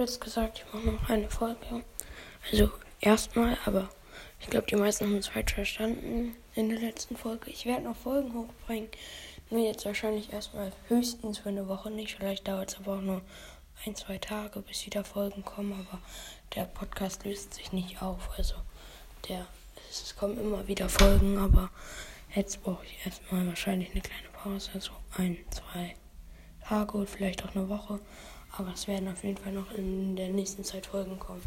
[0.00, 1.84] habe jetzt gesagt, ich mache noch eine Folge.
[2.50, 2.70] Also
[3.02, 3.90] erstmal, aber
[4.40, 7.50] ich glaube, die meisten haben es falsch verstanden in der letzten Folge.
[7.50, 8.88] Ich werde noch Folgen hochbringen.
[9.50, 12.14] Nur jetzt wahrscheinlich erstmal höchstens für eine Woche nicht.
[12.14, 13.20] Vielleicht dauert es aber auch nur
[13.84, 15.74] ein, zwei Tage, bis wieder Folgen kommen.
[15.74, 16.00] Aber
[16.54, 18.30] der Podcast löst sich nicht auf.
[18.38, 18.54] Also
[19.28, 19.46] der,
[19.90, 21.68] es kommen immer wieder Folgen, aber
[22.34, 24.70] jetzt brauche ich erstmal wahrscheinlich eine kleine Pause.
[24.80, 25.94] So ein, zwei
[26.70, 27.98] Tage oder vielleicht auch eine Woche.
[28.56, 31.42] Aber es werden auf jeden Fall noch in der nächsten Zeit Folgen kommen.